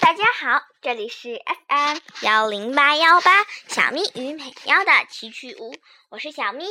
[0.00, 1.38] 大家好，这里是
[1.68, 5.74] FM 幺零八幺八小咪与美喵的奇趣屋，
[6.08, 6.64] 我是小咪。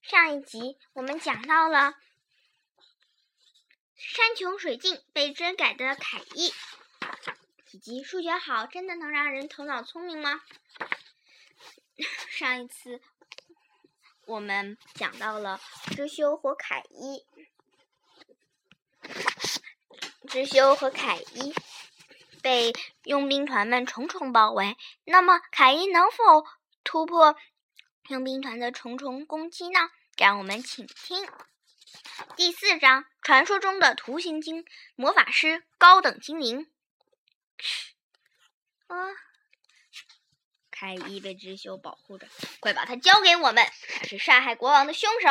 [0.00, 1.94] 上一集我们讲到了
[3.96, 6.52] 山穷水尽被遮改的凯伊，
[7.72, 10.40] 以及数学好真的能让人头脑聪明吗？
[12.30, 13.00] 上一次
[14.26, 15.60] 我们讲到了
[15.96, 17.26] 知修和凯伊。
[20.28, 21.54] 知修和凯伊
[22.44, 22.74] 被
[23.04, 26.44] 佣兵团们重重包围，那么凯伊能否
[26.84, 27.36] 突破
[28.08, 29.80] 佣兵团的重重攻击呢？
[30.18, 31.26] 让我们请听
[32.36, 36.70] 第四章：传说中的图形精魔法师高等精灵。
[38.88, 38.94] 啊！
[40.70, 42.28] 凯伊被知修保护着，
[42.60, 43.64] 快把他交给我们！
[43.88, 45.28] 他是杀害国王的凶手。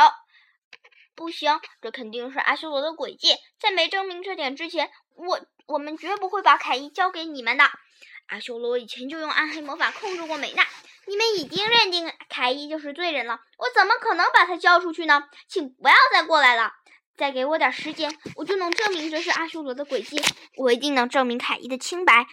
[1.14, 3.38] 不行，这肯定是阿修罗的诡计。
[3.60, 7.66] 在没证明这点之前，我我们绝不会把凯伊交给你们的。
[8.28, 10.66] 阿修罗以前就用暗黑魔法控制过美娜，
[11.08, 15.28] 你们已经认定凯伊就是罪人了，我怎么可能把他交出去呢？
[15.48, 16.72] 请不要再过来了，
[17.18, 20.22] 再给我点时间，我就能证明这是阿修罗的诡计。
[20.56, 22.26] 我一定能证明凯伊的清白。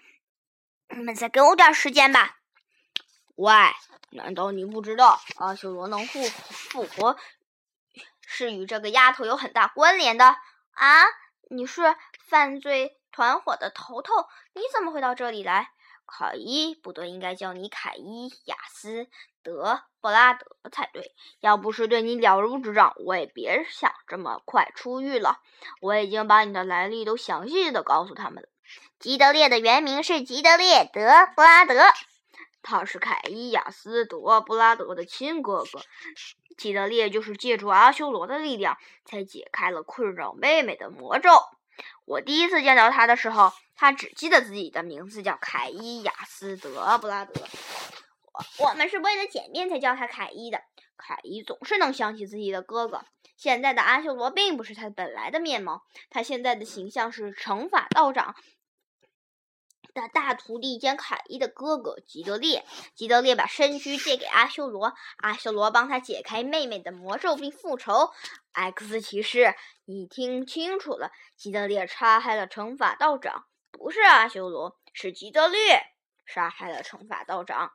[0.97, 2.39] 你们再给我点时间吧。
[3.35, 3.53] 喂，
[4.13, 7.17] 难道你不知道阿修罗能复复活？
[8.27, 10.37] 是与这个丫头有很大关联的
[10.73, 11.03] 啊！
[11.51, 11.97] 你是
[12.31, 14.15] 犯罪团伙的头头，
[14.55, 15.73] 你怎么会到这里来？
[16.07, 19.09] 凯伊不对，应该叫你凯伊雅斯
[19.43, 21.13] 德布拉德才对。
[21.41, 25.41] 要不是对你了如指掌，我也别想这么快出狱了。
[25.81, 28.49] 我已经把你的来历都详细的告诉他们了。
[29.01, 31.03] 吉德烈的原名是吉德烈德
[31.35, 31.81] 布拉德，
[32.63, 35.81] 他是凯伊雅斯德布拉德的亲哥哥。
[36.57, 41.31] 吉德烈就是借助阿修罗的力量，才解开了困扰妹妹的魔咒。
[42.11, 47.41] 我第一次见到他的时候，他只记得自己的名字叫凯伊雅斯德布拉德。
[48.33, 50.61] 我我们是为了简便才叫他凯伊的。
[50.97, 53.05] 凯伊总是能想起自己的哥哥。
[53.37, 58.35] 现在的阿修罗并不是他本来的面貌，他现在的形象是乘法道长。
[59.95, 62.65] 的大徒弟兼凯伊的哥哥吉德烈，
[62.95, 68.11] 吉德烈把身躯借给阿修罗，阿修罗帮他解开妹妹的魔咒并复仇。
[68.53, 75.83] X 骑士，你听清楚了，吉德烈杀害了惩罚道长，不是阿修罗，是吉德烈
[76.25, 77.73] 杀害了惩罚道长。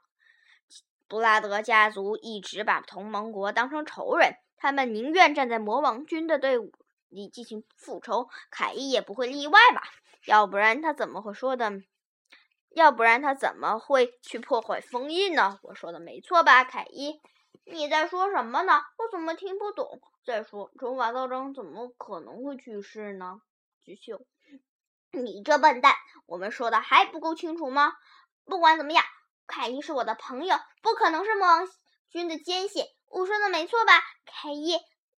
[1.07, 6.71] 布拉德家族一直把同盟国当成仇人，他们宁愿站在魔王军的队伍
[7.09, 9.83] 里进行复仇，凯伊也不会例外吧？
[10.25, 11.83] 要不然他怎么会说的？
[12.75, 15.59] 要不然他怎么会去破坏封印呢？
[15.63, 17.21] 我说的没错吧，凯伊？
[17.63, 18.81] 你在说什么呢？
[18.97, 20.01] 我怎么听不懂？
[20.25, 23.41] 再说，惩罚道长怎么可能会去世呢？
[23.85, 24.19] 菊秀，
[25.11, 25.95] 你这笨蛋！
[26.25, 27.93] 我们说的还不够清楚吗？
[28.43, 29.05] 不管怎么样，
[29.47, 31.69] 凯伊是我的朋友，不可能是魔王
[32.09, 32.83] 军的奸细。
[33.07, 33.93] 我说的没错吧，
[34.25, 34.75] 凯伊？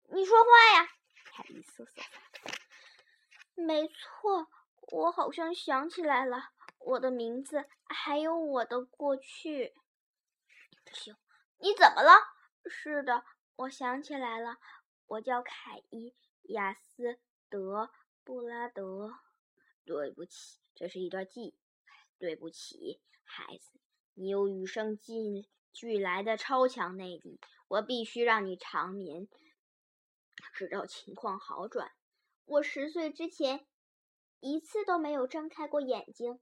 [0.09, 0.89] 你说话呀！
[1.31, 1.91] 凯伊瑟瑟。
[3.55, 4.47] 没错，
[4.91, 6.51] 我好像想起来了。
[6.87, 9.75] 我的名字还有我的过去，
[10.85, 11.17] 不行，
[11.57, 12.11] 你怎么了？
[12.65, 13.25] 是的，
[13.57, 14.57] 我想起来了，
[15.05, 17.91] 我叫凯伊亚斯德
[18.23, 19.19] 布拉德。
[19.83, 21.59] 对不起，这是一段记忆。
[22.17, 23.71] 对不起，孩子，
[24.13, 27.37] 你有与生俱来的超强内力，
[27.67, 29.27] 我必须让你长眠，
[30.53, 31.91] 直到情况好转。
[32.45, 33.67] 我十岁之前
[34.39, 36.39] 一次都没有睁开过眼睛。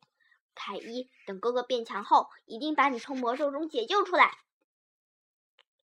[0.55, 4.31] 凯伊，等哥哥变强后，一定把你从魔咒中解救出来。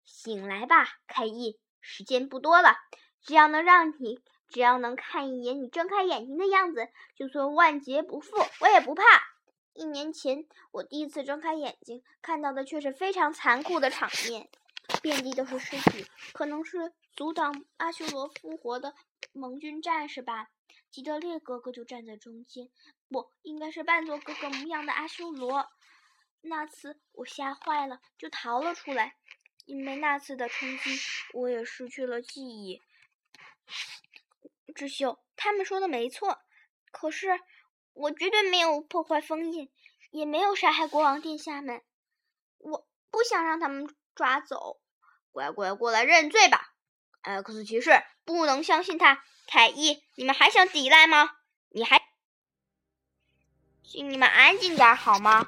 [0.04, 2.76] 醒来吧，凯伊，时间不多了。
[3.22, 9.04] 只要能让你，只要能看一眼你睁开眼睛的样子，就算万劫不复，我也不怕。
[9.74, 14.50] 一年前，我第一次睁开眼睛，看到的却是非常残酷的场面，
[15.02, 18.96] 遍地都是尸体，可能是阻挡阿修罗复活的
[19.32, 20.50] 盟军战士吧。
[20.92, 22.70] 吉德烈哥哥就站在中间，
[23.08, 25.72] 不应该是扮作哥哥模样的阿修罗。
[26.42, 29.16] 那次我吓坏了，就逃了出来。
[29.66, 31.00] 因为那次的冲击，
[31.34, 32.82] 我也失去了记忆。
[34.76, 36.40] 智秀，他们说的没错，
[36.92, 37.40] 可是
[37.94, 39.72] 我绝对没有破坏封印，
[40.10, 41.82] 也没有杀害国王殿下们。
[42.58, 44.82] 我不想让他们抓走。
[45.32, 46.74] 乖乖过来认罪吧
[47.22, 47.92] 艾克斯骑士，
[48.26, 49.24] 不能相信他。
[49.54, 51.30] 凯伊，你们还想抵赖吗？
[51.72, 52.02] 你还，
[53.84, 55.46] 请你们安静点好吗？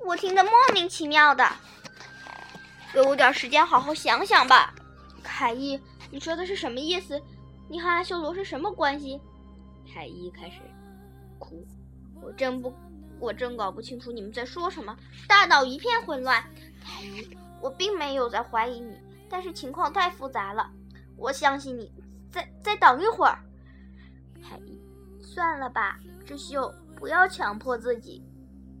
[0.00, 1.46] 我听得莫名其妙的，
[2.90, 4.74] 给我点时间好好想想吧。
[5.22, 5.78] 凯伊，
[6.10, 7.22] 你说的是什么意思？
[7.68, 9.20] 你和阿修罗是什么关系？
[9.92, 10.62] 凯伊开始
[11.38, 11.66] 哭。
[12.22, 12.74] 我真不，
[13.20, 14.96] 我真搞不清楚你们在说什么，
[15.28, 16.42] 大脑一片混乱。
[16.82, 17.28] 凯伊，
[17.60, 18.96] 我并没有在怀疑你，
[19.28, 20.70] 但是情况太复杂了。
[21.18, 21.90] 我相信你，
[22.36, 23.38] 再再等一会儿。
[24.42, 24.78] 凯伊，
[25.22, 28.22] 算了吧，智秀，不要强迫自己。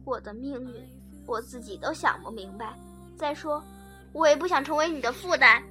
[0.04, 0.86] 我的命运，
[1.26, 2.78] 我自己都想不明白。
[3.16, 3.64] 再说，
[4.12, 5.62] 我也不想成为你的负担。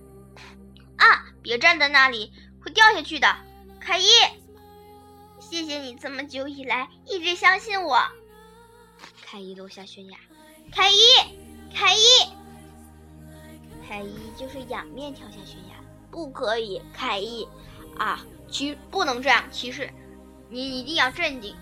[0.97, 1.29] 啊！
[1.43, 3.27] 别站在那里，会掉下去的。
[3.79, 4.07] 凯伊，
[5.39, 7.99] 谢谢你这么久以来一直相信我。
[9.23, 10.17] 凯伊落下悬崖。
[10.71, 10.97] 凯伊，
[11.71, 12.01] 凯伊，
[13.87, 15.75] 凯伊就是仰面跳下悬崖。
[16.09, 17.47] 不可以，凯伊。
[17.97, 19.89] 啊，骑不能这样，骑士，
[20.49, 21.55] 你一定要镇定。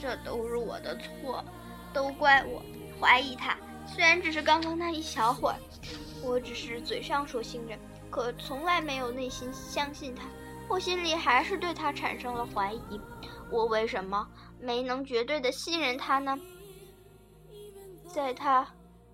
[0.00, 1.44] 这都是我的错，
[1.92, 2.62] 都怪我
[2.98, 3.56] 怀疑他。
[3.86, 5.56] 虽然只是刚刚那一小会儿，
[6.22, 7.78] 我只是嘴上说信任。
[8.10, 10.24] 可从来没有内心相信他，
[10.68, 13.00] 我心里还是对他产生了怀疑。
[13.50, 14.26] 我为什么
[14.58, 16.36] 没能绝对的信任他呢？
[18.06, 18.66] 在他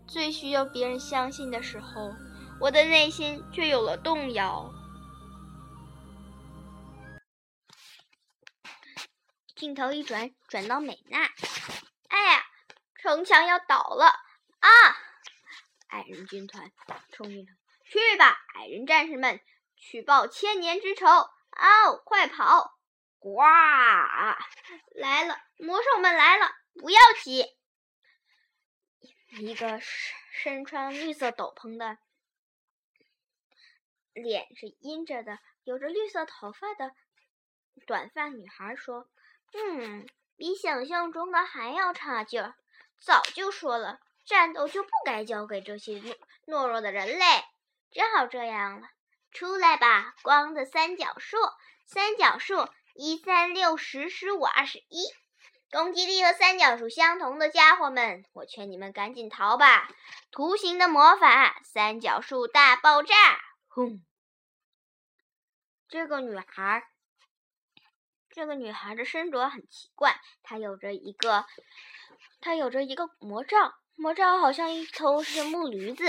[0.06, 2.12] 最需要别人相信的时候，
[2.60, 4.70] 我的内心却有了动摇。
[9.56, 11.24] 镜头一转，转到美娜。
[12.08, 12.44] 哎呀，
[13.00, 14.68] 城墙要倒了啊！
[15.88, 16.70] 矮人军团
[17.10, 17.52] 冲进了。
[17.84, 19.40] 去吧，矮人战士们，
[19.76, 21.06] 去报千年之仇！
[21.06, 22.78] 哦，快跑！
[23.18, 23.40] 呱，
[24.94, 27.46] 来了，魔兽们来了，不要急。
[29.38, 29.80] 一个
[30.32, 31.96] 身穿绿色斗篷的，
[34.12, 36.92] 脸是阴着的，有着绿色头发的
[37.86, 39.08] 短发女孩说
[39.56, 40.06] ：“嗯，
[40.36, 42.54] 比想象中的还要差劲儿。
[43.00, 46.14] 早就说了，战斗就不该交给这些懦
[46.46, 47.24] 懦弱的人类。”
[47.92, 48.88] 只好这样了，
[49.30, 51.38] 出来吧，光的三角数，
[51.86, 55.06] 三角数一三六十十五二十一，
[55.70, 59.88] 攻击力和三角数相同的家伙们，我劝你们赶紧逃吧！
[60.30, 63.14] 图形的魔法，三角数大爆炸，
[63.68, 64.04] 轰！
[65.88, 66.82] 这个女孩，
[68.36, 71.46] 这个女孩的身着很奇怪，她有着一个，
[72.38, 76.04] 她有着一个魔杖，魔杖好像一头是木驴子。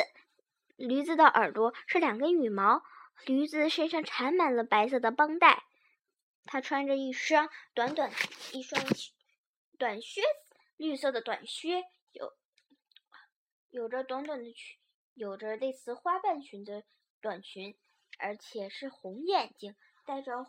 [0.75, 2.83] 驴子的耳朵是两根羽毛，
[3.25, 5.63] 驴子身上缠满了白色的绷带，
[6.43, 8.11] 她穿着一双短短
[8.51, 8.83] 一双
[9.77, 10.27] 短靴子，
[10.75, 12.33] 绿色的短靴，有
[13.69, 14.77] 有着短短的裙，
[15.13, 16.83] 有着类似花瓣裙的
[17.21, 17.79] 短裙，
[18.19, 20.45] 而且是红眼睛，戴着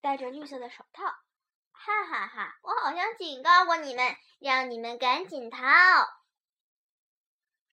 [0.00, 1.04] 戴着绿色的手套，
[1.72, 2.58] 哈哈哈！
[2.62, 5.60] 我好像警告过你们，让你们赶紧逃。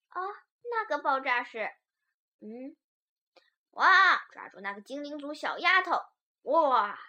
[0.10, 0.36] 哦！
[0.70, 1.72] 那个爆炸是，
[2.42, 2.76] 嗯，
[3.72, 4.26] 哇！
[4.32, 6.02] 抓住那个精灵族小丫头！
[6.44, 7.00] 哇，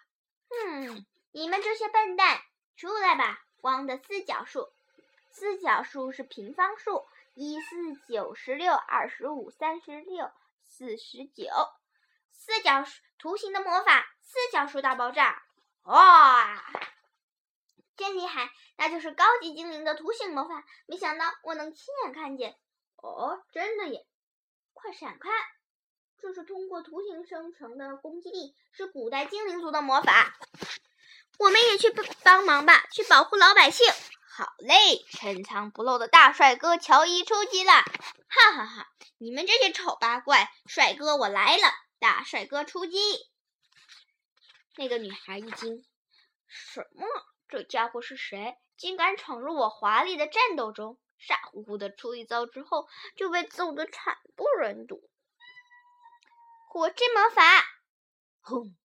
[0.48, 2.40] 嗯，你们这些笨蛋，
[2.76, 3.44] 出来吧！
[3.60, 4.72] 光的四角数，
[5.32, 10.30] 四角数是平方数，一四九十六二十五三十六
[10.62, 11.46] 四十九。
[12.30, 15.42] 四角数图形的魔法，四角数大爆炸！
[15.82, 16.64] 哇，
[17.96, 18.50] 真厉害！
[18.76, 20.64] 那就是高级精灵的图形魔法。
[20.86, 22.56] 没想到我能亲眼看见。
[22.96, 24.06] 哦，真的耶！
[24.72, 25.30] 快闪开！
[26.20, 30.36] 这是通过图形生成的攻击力，是古代精灵族的魔法。
[31.38, 33.86] 我们也去帮帮忙吧，去保护老百姓。
[34.28, 35.04] 好嘞！
[35.08, 37.72] 深藏不露的大帅哥乔伊出击了！
[37.72, 38.88] 哈哈哈！
[39.18, 41.72] 你们这些丑八怪，帅哥我来了！
[41.98, 42.98] 大帅哥出击！
[44.76, 45.84] 那个女孩一惊：
[46.46, 47.06] 什么？
[47.48, 48.56] 这家伙是谁？
[48.76, 50.98] 竟敢闯入我华丽的战斗中！
[51.18, 55.10] 傻乎乎的出一招之后，就被揍得惨不忍睹。
[56.68, 57.42] 火之魔法，
[58.40, 58.76] 轰！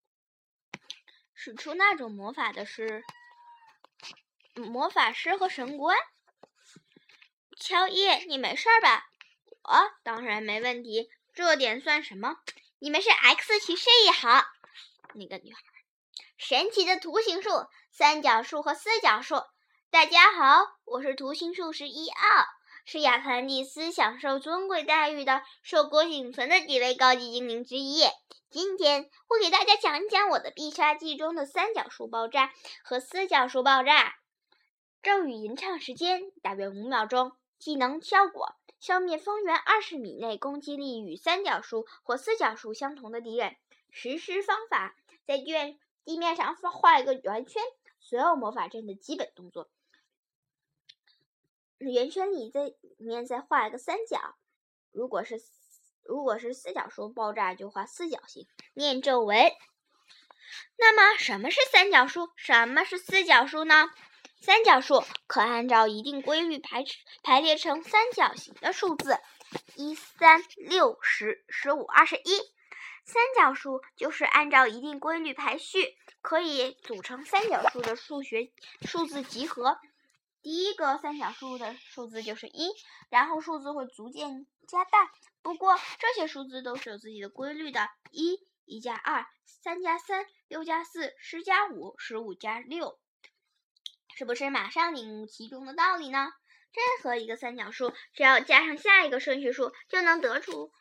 [1.36, 3.04] 使出那种魔法的是
[4.56, 5.96] 魔法师和神官。
[7.60, 9.06] 乔伊，你没事吧？
[9.62, 12.38] 我当然没问题，这点算什么？
[12.84, 14.44] 你们是 X 骑士也好。
[15.14, 15.62] 那个女孩，
[16.36, 17.50] 神奇的图形术，
[17.90, 19.36] 三角数和四角数。
[19.90, 22.46] 大家好，我是图形术士伊奥，
[22.84, 28.04] 是亚特兰蒂斯享受尊贵待遇的硕果仅存的几位高级精灵之一。
[28.50, 32.52] 今天我给大家讲一讲我的必杀技中的三角数爆炸
[32.84, 34.16] 和四角数爆炸。
[35.02, 37.32] 咒语吟唱时间大约五秒钟。
[37.64, 43.56] 技能效果：消灭方圆二十米内攻击力与三角数或四角数相同的敌人。
[43.90, 47.64] 实施方法：在卷地面上画一个圆圈，
[48.02, 49.70] 所有魔法阵的基本动作。
[51.78, 54.36] 圆圈里在里面再画一个三角，
[54.92, 55.42] 如果是
[56.02, 59.38] 如果是四角数爆炸就画四角形，念咒文。
[60.78, 62.30] 那么什么是三角数？
[62.36, 63.90] 什么是四角数呢？
[64.46, 66.84] 三角数可按照一定规律排
[67.24, 69.18] 排列成三角形的数字，
[69.78, 72.38] 一、三、六、十、十五、二十一。
[73.06, 79.80] 三角数就是按照一定规律排序，可以组成三角数的数学数字集合。
[80.42, 82.70] 第一个三角数的数字就是一，
[83.10, 85.10] 然后数字会逐渐加大。
[85.42, 93.00] 不过这些数字都是有自己的规律的：一、一加二，三加三，六加四，十加五，十五加六。
[94.16, 96.32] 是不是马上领悟其中的道理呢？
[96.72, 100.72] 任何一个三角数，只要加上下一个顺序数，就能得出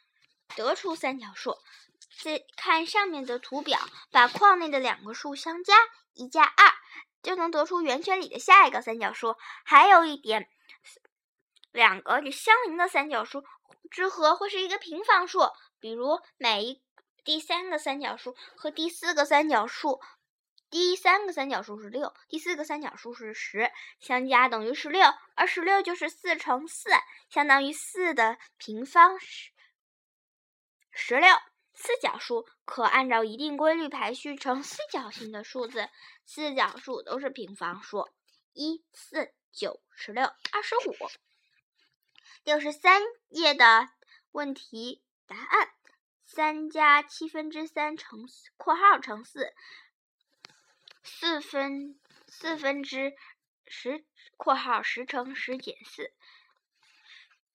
[0.56, 1.56] 得出三角数。
[2.22, 3.78] 再看上面的图表，
[4.10, 5.74] 把框内的两个数相加，
[6.14, 6.72] 一加二，
[7.22, 9.36] 就能得出圆圈里的下一个三角数。
[9.64, 10.48] 还有一点，
[11.72, 13.44] 两个相邻的三角数
[13.90, 15.40] 之和会是一个平方数。
[15.80, 16.82] 比如，每一
[17.24, 20.00] 第三个三角数和第四个三角数。
[20.72, 25.02] 第三个三角数是六，第四个三角数是十，相加等于十六，
[25.34, 26.88] 而十六就是四乘四，
[27.28, 29.50] 相当于四的平方十
[30.90, 31.28] 十六。
[31.74, 35.90] 四角数可按照一定规律排序成四角形的数字，
[36.24, 38.08] 四角数都是平方数，
[38.54, 40.96] 一、四、九、十六、二十五。
[42.44, 43.90] 六十三页的
[44.30, 45.68] 问题答案：
[46.24, 48.26] 三加七分之三乘
[48.56, 49.52] （括号乘四）。
[51.04, 53.14] 四分四分之
[53.66, 54.04] 十
[54.38, 56.12] （括号十乘十减四），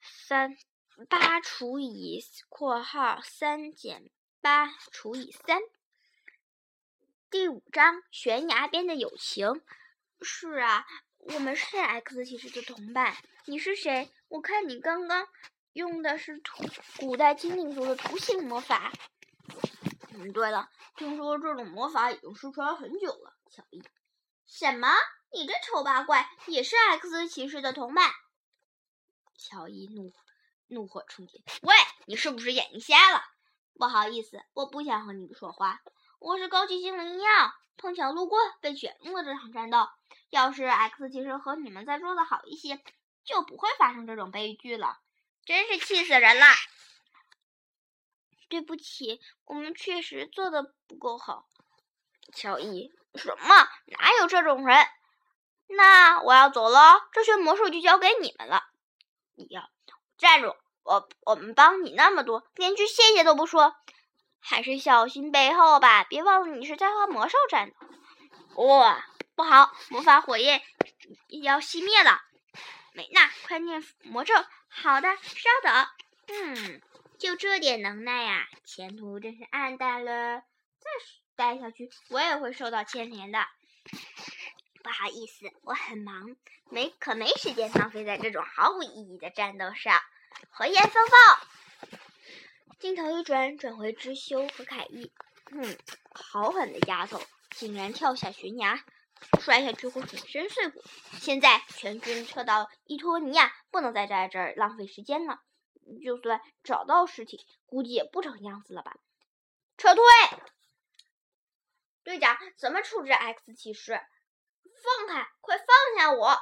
[0.02, 0.58] 三
[1.08, 4.10] 八除以（括号三减
[4.42, 5.62] 八除以三）。
[7.32, 9.62] 第五章悬崖边的友情。
[10.22, 10.86] 是啊，
[11.20, 13.16] 我们是 X 骑士的同伴。
[13.46, 14.12] 你是谁？
[14.28, 15.26] 我看你刚刚
[15.72, 16.66] 用的是图
[16.98, 18.92] 古代精灵族的图形魔法。
[20.16, 23.37] 嗯，对了，听说这种魔法已经失传很久了。
[23.50, 23.82] 乔伊，
[24.46, 24.90] 什么？
[25.34, 28.12] 你这丑八怪也是 X 骑士的同伴？
[29.38, 30.14] 乔伊怒
[30.68, 31.44] 怒火冲天！
[31.62, 31.76] 喂，
[32.06, 33.24] 你是不是眼睛瞎了？
[33.74, 35.82] 不好意思，我不想和你们说话。
[36.20, 39.88] 我是高级精灵一样，碰巧路过，被卷入了这场战斗。
[40.30, 42.82] 要是 X 骑士和你们再做的好一些，
[43.24, 45.00] 就不会发生这种悲剧了。
[45.46, 46.46] 真是气死人了！
[48.50, 51.48] 对不起，我们确实做的不够好。
[52.34, 52.92] 乔伊。
[53.18, 53.70] 什么？
[53.86, 54.88] 哪有这种人？
[55.68, 58.64] 那我要走了，这些魔术就交给你们了。
[59.36, 59.70] 你要
[60.18, 60.56] 站住！
[60.84, 63.76] 我我们帮你那么多，连句谢谢都不说，
[64.40, 66.06] 还是小心背后吧。
[66.06, 68.64] 别忘了，你是在和魔兽战斗。
[68.64, 69.06] 哇，
[69.36, 70.62] 不好，魔法火焰
[71.44, 72.22] 要熄灭了。
[72.94, 74.34] 美娜，快念魔咒。
[74.70, 75.88] 好的，稍等。
[76.28, 76.82] 嗯，
[77.20, 80.40] 就这点能耐呀，前途真是暗淡了。
[80.80, 81.27] 再说。
[81.38, 83.40] 待下去，我也会受到牵连的。
[84.84, 86.36] 不好意思，我很忙，
[86.70, 90.02] 没可没时间浪费在这种毫无意义的战斗上。
[90.50, 91.98] 火焰风暴，
[92.80, 95.12] 镜头一转，转回知修和凯伊。
[95.52, 95.78] 嗯，
[96.12, 98.84] 好狠的丫头，竟然跳下悬崖，
[99.40, 100.84] 摔下去会粉身碎骨。
[101.20, 105.40] 现在全军撤到伊托尼亚，不能再在这儿浪费时间了。
[106.04, 108.98] 就算找到尸体，估计也不成样子了吧？
[109.78, 110.04] 撤退！
[112.08, 113.92] 队长，怎么处置 X 骑士？
[113.92, 115.28] 放开！
[115.42, 116.38] 快放下我！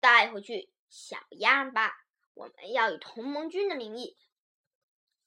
[0.00, 1.92] 带回去小样吧！
[2.32, 4.16] 我们要以同盟军的名义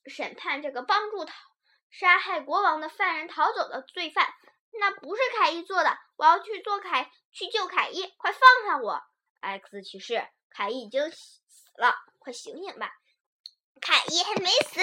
[0.08, 1.36] 审判这个帮助逃
[1.92, 4.34] 杀害国王的犯人逃走的罪犯。
[4.72, 5.96] 那不是凯伊做的！
[6.16, 8.12] 我要去做凯去救凯伊！
[8.18, 9.04] 快放下我
[9.42, 11.42] ！X 骑士，凯伊已经死
[11.78, 12.92] 了，快醒醒吧！
[13.82, 14.82] 凯伊还没死！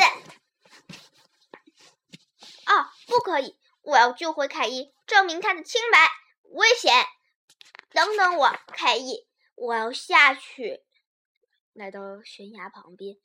[2.67, 3.59] 啊，不可以！
[3.85, 6.11] 我要救回凯伊，证明他的清白。
[6.51, 7.05] 危险！
[7.91, 10.83] 等等我，凯伊，我要下去。
[11.75, 13.17] 来到悬崖旁边，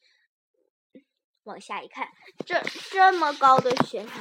[1.44, 2.12] 往下一看，
[2.46, 2.62] 这
[2.92, 4.14] 这么高的悬崖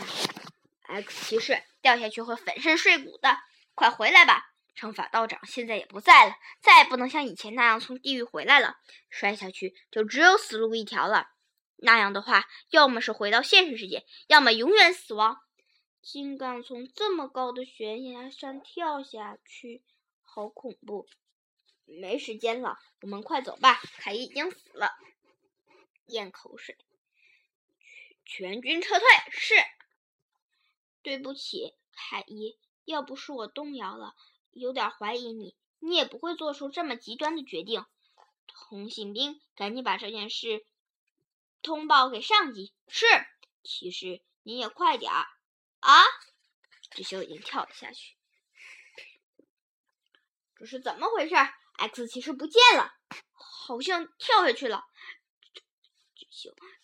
[1.03, 3.37] ，X 骑士掉下去会粉身碎骨的。
[3.75, 4.53] 快回来吧！
[4.77, 8.77] 惩罚道长现在也不在了，再也不能像以前那样从地狱回来了。
[9.11, 11.31] 摔下去就只有死路一条了。
[11.79, 15.41] 那样的话，要么是回到现实世界，要么永远死亡。
[16.03, 19.83] 竟敢从这么高的悬崖上跳下去，
[20.23, 21.07] 好恐怖！
[21.85, 23.81] 没时间了，我们快走吧。
[23.99, 24.91] 凯伊已经死了，
[26.07, 26.77] 咽口水。
[28.25, 29.07] 全军撤退。
[29.31, 29.55] 是。
[31.03, 34.15] 对不起，凯伊，要不是我动摇了，
[34.53, 37.87] 有点怀疑你，你也不会做出这么极端的决定。
[38.47, 40.67] 通信兵，赶紧把这件事
[41.63, 42.73] 通报给上级。
[42.87, 43.07] 是。
[43.63, 45.27] 骑士，你也快点儿。
[45.81, 46.03] 啊！
[46.91, 48.17] 智修已经跳了下去。
[50.57, 51.35] 这是怎么回事
[51.79, 52.93] ？X 其实不见了，
[53.33, 54.85] 好像跳下去了。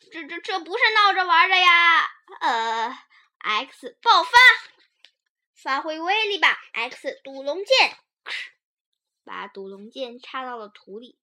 [0.01, 2.07] 这这这这不是闹着玩的呀！
[2.41, 2.97] 呃
[3.39, 4.31] ，X 爆发，
[5.55, 7.99] 发挥威力吧！X 赌龙剑，
[9.25, 11.19] 把赌龙剑插到了土里。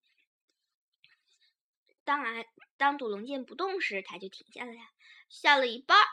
[2.03, 4.89] 当然，当赌龙剑不动时，它就停下来了，
[5.29, 6.07] 下了一半儿。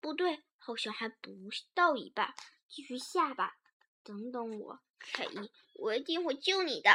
[0.00, 1.30] 不对，好像还不
[1.74, 2.34] 到一半，
[2.68, 3.56] 继续下吧。
[4.02, 6.90] 等等我，凯伊，我一定会救你的。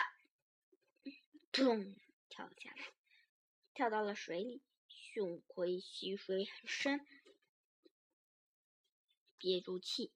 [1.53, 1.95] 砰，
[2.27, 2.91] 跳下来，
[3.73, 4.61] 跳到了水里。
[4.89, 7.07] 胸盔吸水很深，
[9.37, 10.11] 憋住气。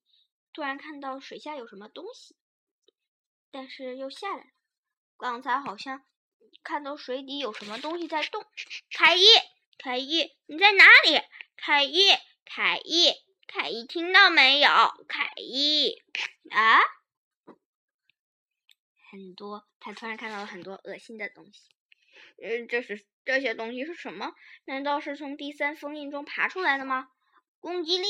[0.52, 2.36] 突然看到水下有什么东西，
[3.52, 4.50] 但是又下来了。
[5.16, 6.06] 刚才好像
[6.62, 8.46] 看到水底有什么东西在动。
[8.92, 9.24] 凯伊，
[9.78, 11.22] 凯伊，你在哪里？
[11.56, 12.10] 凯伊。
[12.48, 13.12] 凯伊，
[13.48, 14.68] 凯伊，听到没有？
[15.08, 16.02] 凯伊，
[16.52, 16.80] 啊！
[19.12, 21.70] 很多，他突然看到了很多恶心的东西。
[22.42, 24.34] 呃，这是这些东西是什么？
[24.66, 27.10] 难道是从第三封印中爬出来的吗？
[27.60, 28.06] 攻击力，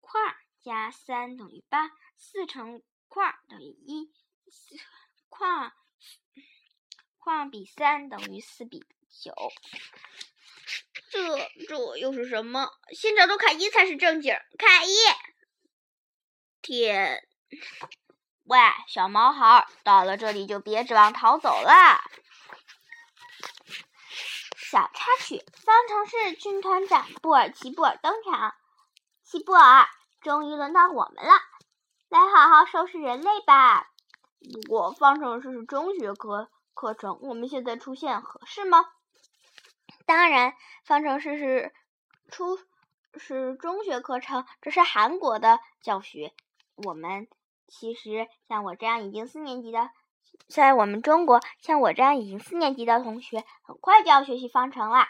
[0.00, 0.20] 块
[0.62, 4.12] 加三等于八，四乘块等于一，
[5.28, 5.72] 块
[7.18, 9.34] 块比三等于四比九。
[11.10, 12.70] 这这又是什么？
[12.94, 14.34] 先找到凯伊才是正经。
[14.58, 14.96] 凯伊，
[16.60, 17.26] 天！
[18.44, 22.02] 喂，小毛孩，到了这里就别指望逃走了。
[24.56, 28.54] 小插曲：方程式军团长布尔奇布尔登场。
[29.22, 29.86] 奇布尔，
[30.22, 31.32] 终于轮到我们了，
[32.08, 33.90] 来好好收拾人类吧。
[34.52, 38.84] 不过方程式是中学课课程，我们现在出现合适吗？
[40.06, 40.54] 当然，
[40.84, 41.72] 方程式是
[42.28, 42.58] 初
[43.14, 46.32] 是中学课程，这是韩国的教学。
[46.76, 47.28] 我们
[47.68, 49.90] 其实像我这样已经四年级的，
[50.48, 55.08] 在我们中国，像我这样已经四年级的同学，很快就要学习方程啦。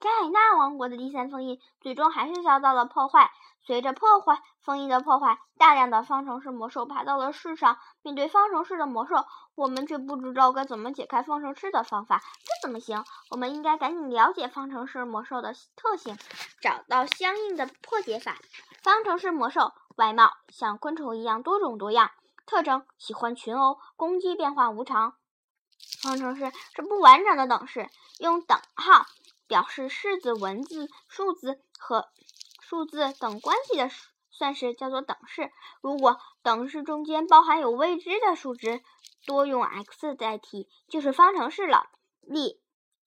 [0.00, 3.30] 加尔纳王国的第三封印最终还是遭到了破坏。
[3.64, 7.78] 随着破坏封印的破坏，大量的方程式魔兽爬到了世上。
[8.02, 12.18] 面对方程式的魔兽，我们却不知道该怎么解开方程式的方法。
[12.18, 13.04] 这怎么行？
[13.30, 16.18] 我们应该赶紧了解方程式魔兽的特性，
[16.60, 18.36] 找到相应的破解法。
[18.82, 22.10] 方程式魔兽外貌像昆虫一样多种多样，
[22.46, 25.14] 特征喜欢群殴，攻击变化无常。
[26.02, 29.06] 方程式是不完整的等式，用等号
[29.46, 32.08] 表示式子、文字、数字和。
[32.72, 33.90] 数字等关系的
[34.30, 35.52] 算式叫做等式。
[35.82, 38.80] 如果等式中间包含有未知的数值，
[39.26, 41.90] 多用 x 代替就是方程式了。
[42.22, 42.62] 例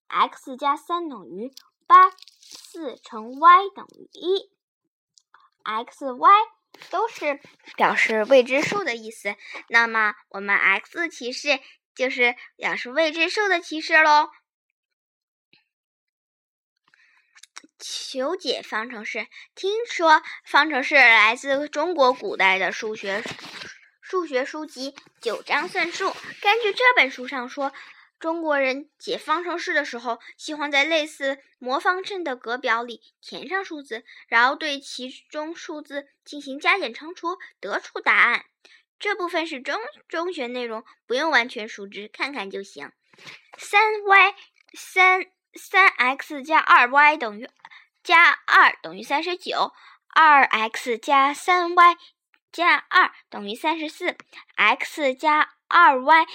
[0.08, 1.52] ：x 加三等于
[1.88, 4.52] 八，四乘 y 等于一。
[5.64, 6.30] x、y
[6.92, 7.42] 都是
[7.76, 9.36] 表示未知数的意思，
[9.68, 11.60] 那么我们 x 提示
[11.96, 14.30] 就是表示未知数的提示喽。
[17.88, 19.28] 求解方程式。
[19.54, 23.24] 听说方程式来自中国古代的数学
[24.02, 26.08] 数学书籍《九章算术》。
[26.42, 27.72] 根据这本书上说，
[28.20, 38.46] 中国人解方程式的时候，喜欢在类似魔方阵的格表里填上数字，然后对其中数字进行加减乘除，得出答案。
[38.98, 42.92] 这部分是中中学内容，不用完全熟知，看看就行。
[43.60, 44.36] 三 y
[44.74, 45.28] 三。
[45.58, 47.50] 三 x 加二 y 等于
[48.06, 49.74] 加二等于三十九，
[50.10, 51.98] 二 x 加三 y
[52.52, 54.16] 加二等于三十四
[54.56, 56.28] ，x 加二 y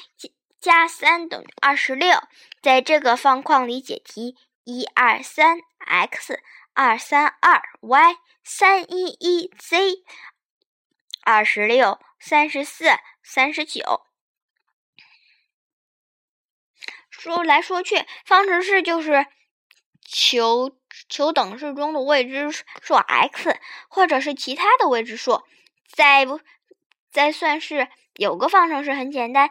[0.61, 2.21] 加三等于二十六。
[2.61, 6.43] 在这个方框里解题：一二三 x，
[6.75, 10.03] 二三二 y，三一一 z，
[11.23, 12.87] 二十六，三十四，
[13.23, 14.05] 三十九。
[17.09, 19.27] 说来说去，方程式就是
[20.05, 20.80] 求
[21.11, 25.43] 求等式中的未知数 x，或者是其他的未知数。
[25.87, 26.41] 再不
[27.11, 29.51] 再算是有个方程式很简单，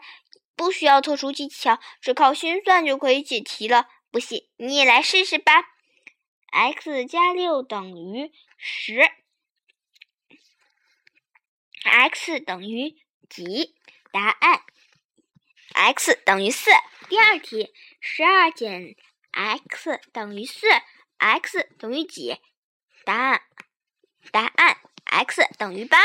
[0.55, 3.87] 不需要特殊技巧，只靠心算就可以解题了。
[4.09, 5.53] 不信你也来试试吧。
[6.51, 9.01] x 加六等于十
[11.83, 12.95] ，x 等于
[13.29, 13.75] 几？
[14.11, 14.61] 答案。
[15.73, 16.71] x 等于四。
[17.07, 18.95] 第二题，十二减
[19.31, 20.67] x 等于四
[21.19, 22.37] ，x 等于几？
[23.05, 23.41] 答案，
[24.31, 25.99] 答案 x 等于八。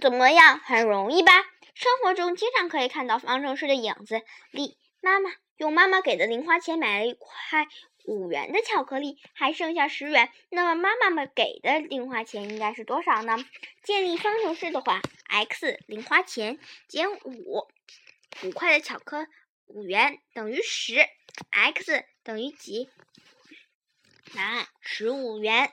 [0.00, 1.32] 怎么样，很容易吧？
[1.74, 4.22] 生活中经常可以看到方程式的影子。
[4.50, 7.66] 例：妈妈用妈妈给的零花钱买了一块
[8.04, 10.30] 五元的巧克力，还剩下十元。
[10.50, 13.36] 那么妈妈们给的零花钱应该是多少呢？
[13.82, 17.66] 建立方程式的话，x 零花钱减五，
[18.42, 19.26] 五块的巧克
[19.66, 21.06] 五元等于十
[21.50, 22.90] ，x 等于几？
[24.34, 25.72] 答案十五元。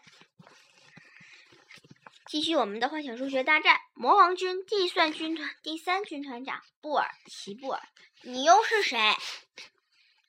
[2.27, 7.81] 继续我们的幻想数学大战，魔王军计算军团第三军团长布尔奇布尔，
[8.23, 8.97] 你又是谁？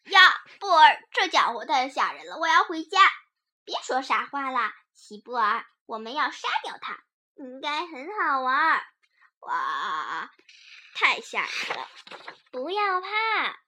[0.05, 0.21] 呀，
[0.61, 3.01] 布尔，这家伙太吓人了，我要回家。
[3.65, 7.03] 别说傻话啦，奇布尔，我们要杀掉他，
[7.35, 8.85] 应该很好玩。
[9.41, 10.31] 哇，
[10.95, 11.89] 太吓人了！
[12.51, 13.59] 不要怕，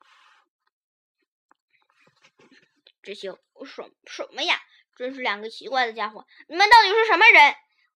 [3.08, 3.30] 这些
[3.64, 4.60] 什什么呀？
[4.94, 6.26] 真是两个奇怪的家伙！
[6.46, 7.54] 你们到底是什么人？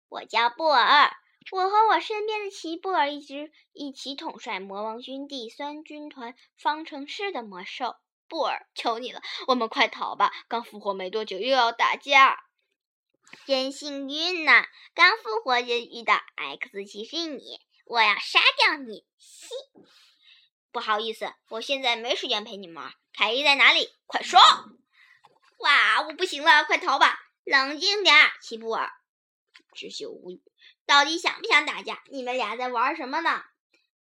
[0.08, 1.12] 我叫布尔，
[1.52, 7.96] 我和我身边的奇布尔一直一起统帅魔王军第三军团方程式的魔兽。
[8.28, 10.32] 布尔，求你了，我们快逃吧！
[10.48, 12.38] 刚复活没多久，又要打架。
[13.48, 19.08] 真幸运呐，刚复活就遇到 X 骑士你，我要杀掉你！
[19.18, 19.48] 嘻，
[20.72, 22.84] 不好意思，我现在没时间陪你们。
[23.12, 23.90] 凯伊在哪里？
[24.06, 24.40] 快说！
[25.60, 27.20] 哇，我不行了，快逃吧！
[27.44, 28.92] 冷静点，奇布尔。
[29.74, 30.42] 知秀无语，
[30.86, 32.02] 到底想不想打架？
[32.10, 33.44] 你们俩在玩什么呢？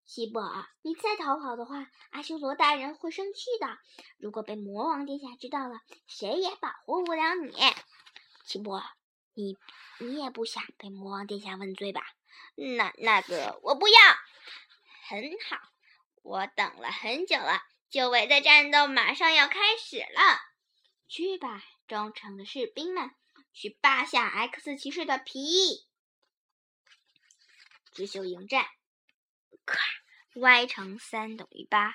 [0.04, 3.78] 希布尔，你再逃跑的话，阿修罗大人会生气的。
[4.18, 7.56] 如果被魔王殿下知道了，谁也保护不了你。
[8.44, 8.82] 希布尔，
[9.34, 9.56] 你
[9.98, 12.02] 你也不想被魔王殿下问罪吧？
[12.56, 13.94] 那那个我不要。
[15.08, 15.58] 很好，
[16.22, 20.53] 我等了很久了，久违的战斗马上要开始了。
[21.14, 23.08] 去吧，忠诚的士兵们。
[23.52, 25.86] 去扒下 X 骑士的皮！
[27.92, 28.66] 智秀迎战，
[29.64, 29.78] 咔
[30.34, 31.94] ！y 乘三等于八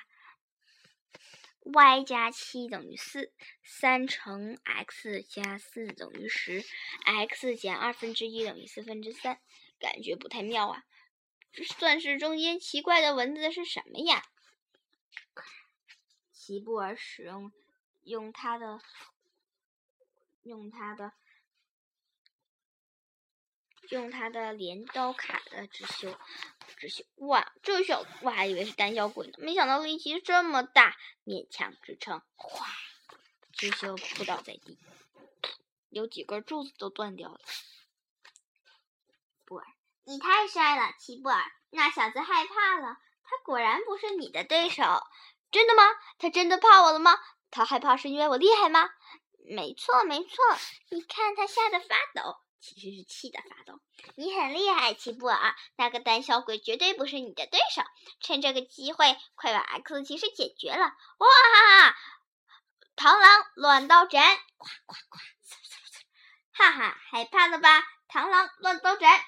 [1.64, 6.64] ，y 加七等于四，三乘 x 加四等于十
[7.04, 9.38] ，x 减二分之一等于四分之三。
[9.78, 10.84] 感觉不太妙啊！
[11.52, 14.22] 这算式中间奇怪的文字是什么呀？
[16.32, 17.52] 齐布尔使用
[18.10, 18.80] 用他的
[20.42, 21.12] 用他的。
[23.88, 26.16] 用他的镰刀砍了智秀，
[26.76, 32.68] 智秀哇，这小子我还以为是胆小鬼呢，没想到力气这么大，勉强支撑，哗，
[33.52, 34.78] 智秀扑倒在地，
[35.88, 37.40] 有几根柱子都断掉了。
[39.44, 39.66] 布尔，
[40.04, 44.84] 你太帅了，齐布尔，那小子害怕了，他果然不是你的对手。
[45.50, 45.82] 真的吗？
[46.18, 47.18] 他真的怕我了吗？
[47.50, 48.90] 他害怕是因为我厉害吗？
[49.38, 50.36] 没错，没错，
[50.90, 52.38] 你看他吓得发抖。
[52.60, 53.80] 其实是气得发抖。
[54.16, 57.82] 你很厉害，齐布尔，那个胆小鬼绝对不是你的对手。
[58.20, 60.84] 趁这个机会，快把 X 骑士解决了！
[60.84, 61.96] 哇哈哈！
[62.96, 64.38] 螳螂乱刀斩，咵
[64.86, 65.18] 咵咵，
[66.52, 67.80] 哈哈，害怕了吧？
[68.06, 69.18] 螳螂乱刀斩，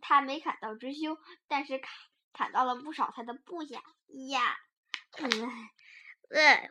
[0.00, 1.90] 他没砍到知修，但是砍
[2.32, 3.82] 砍到了不少他的部下
[4.30, 4.60] 呀。
[5.18, 5.68] 嗯，
[6.30, 6.70] 呃，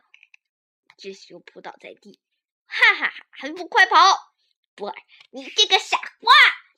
[0.96, 2.20] 知修扑倒在地，
[2.66, 3.96] 哈哈哈，还不快跑！
[4.74, 4.94] 布尔，
[5.30, 6.32] 你这个傻瓜，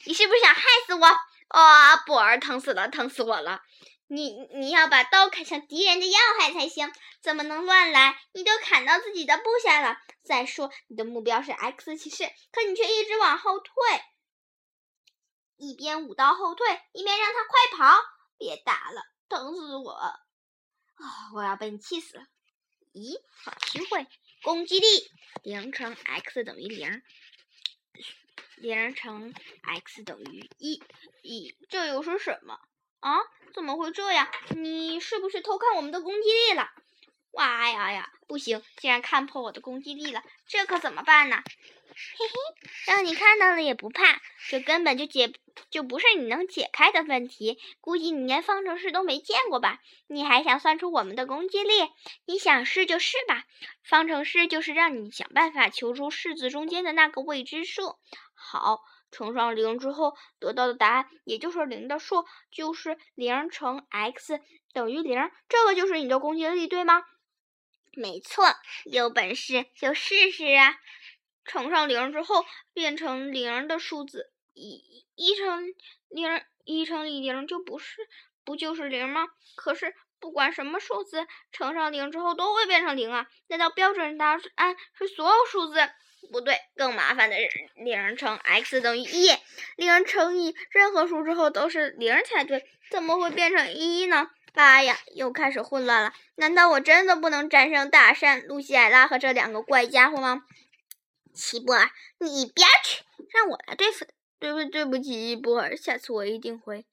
[0.05, 1.07] 你是不是想害死我？
[1.49, 3.63] 啊，布尔，疼死了，疼死我了！
[4.07, 8.19] 你你要把刀砍向敌人的要害才行，怎么能乱来？
[8.33, 9.99] 你都砍到自己的部下了。
[10.23, 13.73] 再说，你的目标是 X 骑士，可你却一直往后退，
[15.57, 18.01] 一边舞刀后退，一边让他快跑。
[18.39, 19.91] 别打了，疼死我！
[19.91, 20.15] 啊，
[21.35, 22.25] 我要被你气死了！
[22.99, 24.07] 咦，好机会，
[24.43, 24.87] 攻击力
[25.45, 27.01] 零乘 x 等于零。
[28.57, 29.33] 零乘
[29.63, 30.83] x 等于一，
[31.23, 32.59] 一这又是什么
[32.99, 33.19] 啊？
[33.55, 34.29] 怎么会这样？
[34.57, 36.69] 你是不是偷看我们的攻击力了？
[37.31, 38.61] 哇呀呀，不行！
[38.79, 41.45] 竟然看破我的攻击力了，这可怎么办呢？
[42.17, 42.35] 嘿嘿，
[42.87, 45.33] 让你看到了也不怕，这根本就解
[45.69, 47.59] 就不是你能解开的问题。
[47.81, 49.81] 估计你连方程式都没见过吧？
[50.07, 51.73] 你还想算出我们的攻击力？
[52.25, 53.45] 你想试就试吧。
[53.83, 57.97] 方程式就是让你想办法求出式子中间的那个未知数。
[58.35, 58.81] 好，
[59.11, 64.41] 乘上零之后得到的答案，也就是零的数，就是零乘 x
[64.73, 65.31] 等于零。
[65.49, 67.03] 这个就是你的攻击力，对吗？
[67.95, 68.45] 没错，
[68.85, 70.79] 有本事就试试啊！
[71.49, 75.75] 乘上零之后变成零的数字，一一乘
[76.09, 77.97] 零，一乘以零就不是，
[78.45, 79.27] 不就是零吗？
[79.57, 83.27] 可是不管什么数字乘上零之后都会变成零啊！
[83.49, 85.81] 难道标准答案是所有数字？
[86.31, 89.31] 不对，更麻烦的是零乘 x 等于一，
[89.77, 92.69] 零乘以任何数之后都是零才对。
[92.91, 94.31] 怎么会变成一呢？
[94.55, 96.13] 哎呀，又开始混乱了。
[96.35, 100.43] 难道我真的不能战胜大山、露西艾拉和这两个怪家伙吗？
[101.39, 104.07] 齐波尔，你一边去，让我来对付。
[104.41, 106.87] 对不，对不起，一波尔，下次我一定会。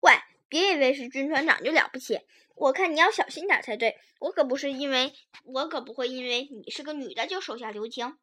[0.00, 0.12] 喂，
[0.48, 2.20] 别以为是军团长就了不起，
[2.54, 3.98] 我看你要小心点才对。
[4.18, 8.18] 我可不是因为，我可不会因为你是个女的就手下留情。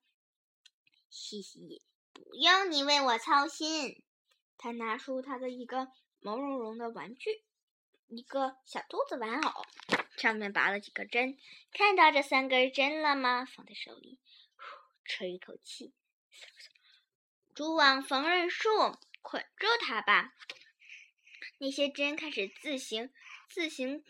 [1.09, 1.81] 嘻嘻，
[2.13, 4.03] 不用你为我操心。
[4.59, 5.87] 他拿出他的一个
[6.19, 7.41] 毛茸茸的玩具，
[8.09, 9.65] 一个小兔子玩偶，
[10.17, 11.35] 上面拔了几个针。
[11.71, 13.45] 看到这三根针了吗？
[13.45, 14.19] 放在手里，
[15.07, 15.93] 吹一口气。
[17.55, 18.69] 蛛网缝纫术，
[19.21, 20.33] 捆住它吧。
[21.59, 23.11] 那些针开始自行
[23.49, 24.03] 自行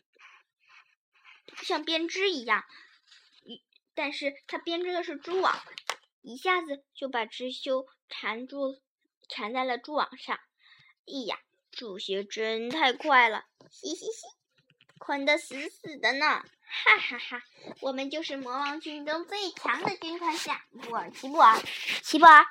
[1.62, 2.66] 像编织一样，
[3.44, 5.58] 一但是它编织的是蛛网。
[6.22, 8.82] 一下子就把织修缠住，
[9.30, 10.38] 缠在了蛛网上。
[11.06, 11.40] 哎呀，
[11.72, 13.46] 这些真太快了！
[13.72, 14.28] 嘻嘻嘻，
[14.98, 16.44] 捆得死死的呢！
[16.70, 17.44] 哈哈哈，
[17.82, 21.58] 我们就是魔王军中最强的军团下，布尔奇布尔，
[22.04, 22.46] 奇布尔，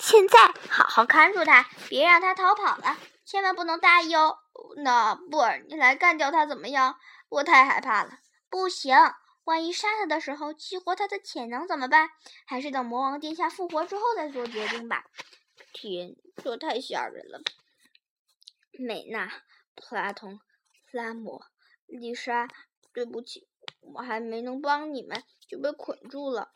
[0.00, 0.38] 现在
[0.68, 4.38] 好好看住他，别让他逃跑了，千万不能大意哦。
[4.76, 6.98] 那布尔，你来干掉他怎么样？
[7.28, 8.18] 我太害怕了，
[8.50, 8.96] 不行。
[9.44, 12.10] 万一杀他的时候激活他的潜能怎么办？
[12.46, 15.04] 还是等魔王殿下复活之后再做决定吧。
[15.72, 17.42] 天，这太吓人了！
[18.78, 19.30] 美娜、
[19.74, 20.40] 普拉通、
[20.90, 21.42] 拉姆、
[21.86, 22.48] 丽莎，
[22.94, 23.46] 对不起，
[23.80, 26.50] 我还没能帮你们就被捆住了。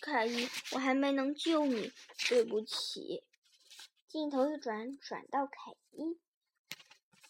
[0.00, 1.92] 凯伊，我还没能救你，
[2.28, 3.22] 对不起。
[4.08, 6.18] 镜头一转，转到凯伊，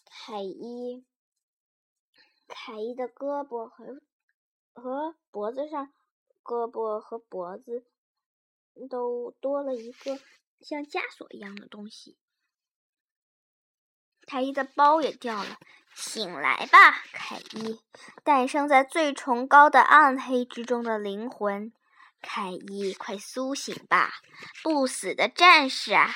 [0.04, 1.04] 凯伊，
[2.46, 4.00] 凯伊的胳膊和。
[4.74, 5.92] 和脖子上，
[6.42, 7.84] 胳膊和脖子
[8.88, 10.18] 都多了一个
[10.60, 12.16] 像枷锁一样的东西。
[14.22, 15.58] 凯伊的包也掉了。
[15.94, 17.80] 醒来吧，凯伊！
[18.24, 21.72] 诞生在最崇高的暗黑之中的灵魂，
[22.20, 24.14] 凯伊，快苏醒吧，
[24.62, 26.14] 不死的战士啊！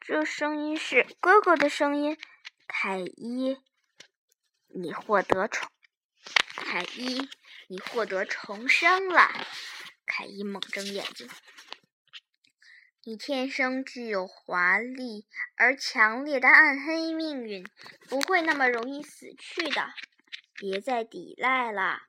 [0.00, 2.18] 这声音是哥哥的声音。
[2.66, 3.58] 凯伊，
[4.68, 5.68] 你获得重，
[6.56, 7.28] 凯伊。
[7.68, 9.30] 你获得重生了，
[10.04, 11.26] 凯伊猛睁眼睛。
[13.04, 17.66] 你天生具有华丽而强烈的暗黑命运，
[18.08, 19.92] 不会那么容易死去的。
[20.54, 22.02] 别再抵赖了，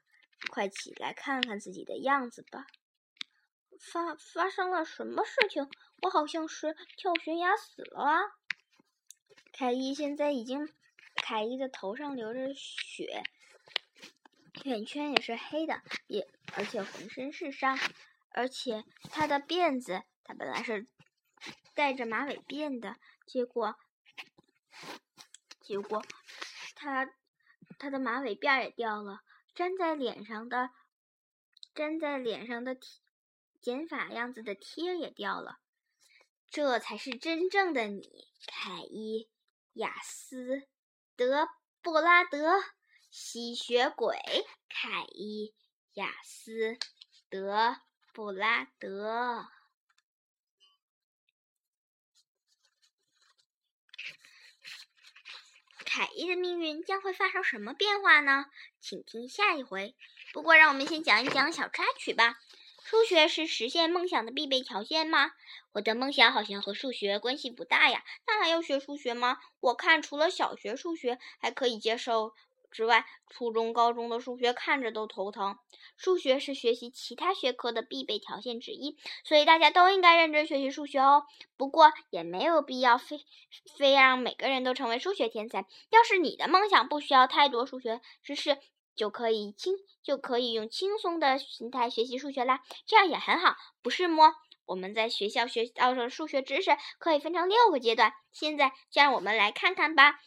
[0.51, 2.67] 快起来看看自己的样子吧。
[3.79, 5.67] 发发生了什么事情？
[6.03, 8.19] 我好像是跳悬崖死了啊！
[9.51, 10.71] 凯伊现在已经，
[11.15, 13.23] 凯伊的头上流着血。
[14.63, 17.79] 眼圈也是黑的，也而且浑身是伤，
[18.29, 20.87] 而且他的辫子，他本来是
[21.73, 23.75] 带着马尾辫的，结果，
[25.61, 26.03] 结果
[26.75, 27.09] 他
[27.77, 29.21] 他的马尾辫也掉了，
[29.55, 30.69] 粘在脸上的
[31.75, 33.01] 粘在脸上的贴
[33.61, 35.59] 剪法样子的贴也掉了，
[36.49, 39.29] 这才是真正的你，凯伊
[39.73, 40.67] 亚斯
[41.15, 41.47] 德
[41.81, 42.61] 布拉德。
[43.15, 44.17] 吸血鬼
[44.67, 45.53] 凯伊
[45.93, 46.79] 亚斯
[47.29, 47.75] 德
[48.11, 49.45] 布拉德，
[55.95, 58.47] 凯伊的命运将会发生什么变化呢？
[58.81, 59.95] 请听下一回。
[60.33, 62.39] 不过，让我们先讲一讲小插曲吧。
[62.83, 65.33] 数学是实现梦想的必备条件吗？
[65.73, 68.03] 我的梦想好像和数学关系不大呀。
[68.25, 69.37] 那还要学数学吗？
[69.59, 72.33] 我看除了小学数学还可以接受。
[72.73, 75.57] 之外，初中、高中的数学看着都头疼。
[75.95, 81.23] 数学是学习其他学科的必备条件之一，所以大家都应该认真学习数学哦。
[81.55, 83.21] 不过，也没有必要非
[83.77, 85.65] 非让每个人都成为数学天才。
[85.91, 88.57] 要是你的梦想不需要太多数学知识，
[88.95, 94.33] 就可以轻就可以用轻松的心态学习数学啦，这样也很好，不是么？
[94.65, 100.21] 我们在学校学到的数学知识可以分成六个阶段，现在就让我们来看看吧。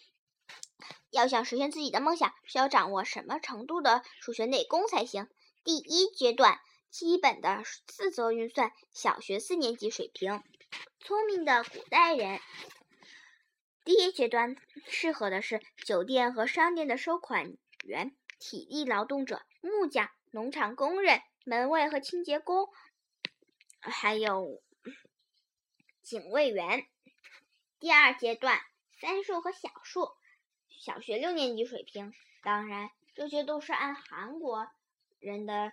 [1.10, 5.28] 要想实现自己的梦想，需要掌握什么程度的数学内功才行？
[5.64, 6.60] 第一阶段，
[6.90, 10.42] 基本的四则运算，小学四年级水平，
[11.00, 12.40] 聪明的古代人。
[13.84, 14.56] 第一阶段
[14.88, 22.68] 适合的是酒店和商店的收款员、体力劳动者、木匠、农场工人、门卫和清洁工，
[23.80, 24.60] 还有
[26.02, 26.86] 警卫员。
[27.78, 28.60] 第二阶段，
[29.00, 30.10] 三数和小数。
[30.78, 32.12] 小学六年级水平，
[32.42, 34.68] 当然这些都是按韩国
[35.18, 35.72] 人的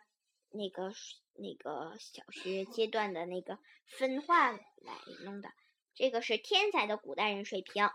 [0.50, 0.94] 那个
[1.34, 4.62] 那个小学 阶段的那个分化来
[5.24, 5.50] 弄的。
[5.96, 7.90] 这个是天才的古代人水平。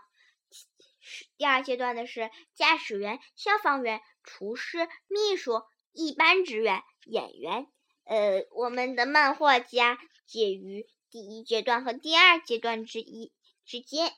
[1.37, 7.67] 第二阶段的是驾驶员、消防员、厨师、秘书、一般职员、演员。
[8.05, 13.31] 呃，我们的漫画家介于第一阶段和第二阶段之一
[13.65, 14.13] 之间。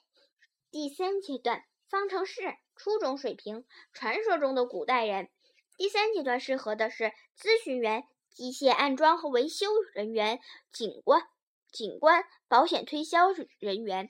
[0.69, 5.29] 第三阶段方程式初中水平，传说中的古代人。
[5.75, 10.39] 第三阶段适合的是咨询员、机械安装和维修人员、
[10.71, 11.27] 警官、
[11.69, 14.09] 警官、保险推销人员、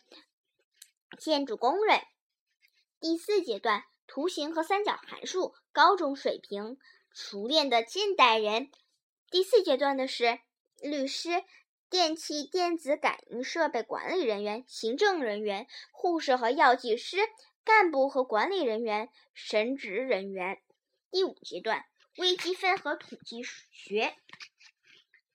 [1.17, 2.01] 建筑工人。
[2.99, 6.77] 第四阶段图形和三角函数高中水平，
[7.11, 8.69] 熟练的近代人。
[9.31, 10.39] 第四阶段的是
[10.83, 11.43] 律师、
[11.89, 17.17] 电气电子感应设备管理人员、行政人员、护士和药剂师、
[17.63, 20.61] 干部和管理人员、神职人员。
[21.09, 21.85] 第五阶段
[22.17, 24.15] 微积分和统计学，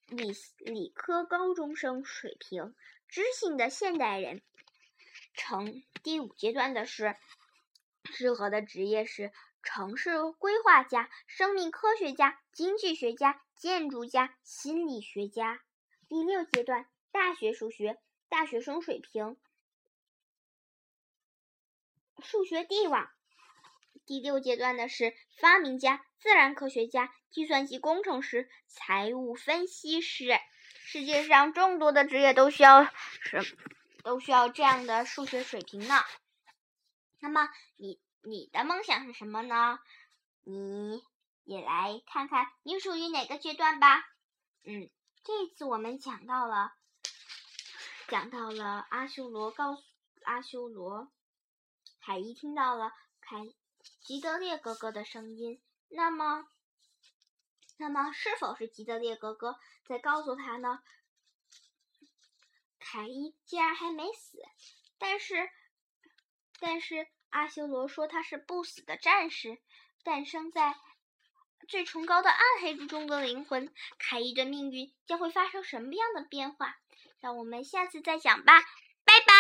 [0.09, 2.75] 理理科高中生水平，
[3.09, 4.43] 知性的现代人。
[5.35, 7.17] 成第五阶段的是
[8.05, 9.33] 适合的职业是。
[9.69, 15.61] 城市规划家、生命科学家、经济学家、建筑家、心理学家。
[16.09, 19.37] 第六阶段，大学数学，大学生水平，
[22.27, 23.09] 数学帝王。
[24.05, 30.39] 第六阶段的是发明家、自然科学家、计算机工程师、财务分析师。
[30.85, 33.57] 世界上众多的职业都需要什，
[34.03, 36.03] 都需要这样的数学水平呢？
[37.21, 38.01] 那么你？
[38.29, 39.79] 你的梦想是什么呢？
[40.43, 41.01] 你
[41.45, 44.05] 也来看看你属于哪个阶段吧。
[44.65, 44.91] 嗯，
[45.23, 46.73] 这次我们讲到了，
[48.09, 49.85] 讲到了阿修罗告诉
[50.25, 51.09] 阿修罗，
[52.07, 53.53] 凯伊听到了凯
[54.01, 55.61] 吉德烈哥哥的声音。
[55.89, 56.47] 那么，
[57.79, 60.79] 那么是否是吉德烈哥哥在告诉他呢？
[62.79, 64.39] 凯伊竟然还没死，
[64.99, 65.51] 但是，
[66.61, 67.09] 但是。
[67.31, 69.59] 阿修罗说：“他是不死的战士，
[70.05, 70.75] 诞生在
[71.69, 73.75] 最崇高的暗黑之中的灵魂。
[73.99, 76.79] 凯伊的命运将会发生什么样的变化？
[77.19, 78.63] 让我们下次再讲吧，
[79.05, 79.35] 拜拜。”